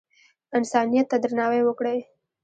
[0.57, 1.99] انسانیت ته درناوی وکړئ